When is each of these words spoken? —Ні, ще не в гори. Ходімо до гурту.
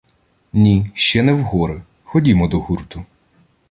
—Ні, 0.53 0.91
ще 0.93 1.23
не 1.23 1.33
в 1.33 1.41
гори. 1.43 1.81
Ходімо 2.03 2.47
до 2.47 2.59
гурту. 2.59 3.05